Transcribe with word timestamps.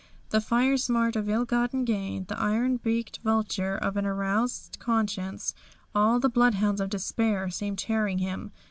The 0.31 0.41
fire 0.41 0.77
smart 0.77 1.15
of 1.15 1.29
ill 1.29 1.45
gotten 1.45 1.85
gain, 1.85 2.25
the 2.27 2.39
iron 2.39 2.77
beaked 2.77 3.19
vulture 3.23 3.75
of 3.77 3.97
an 3.97 4.07
aroused 4.07 4.79
conscience; 4.79 5.53
all 5.93 6.19
the 6.19 6.27
bloodhounds 6.27 6.81
of 6.81 6.89
despair 6.89 7.51
seemed 7.51 7.77
tearing 7.77 8.17
him. 8.17 8.51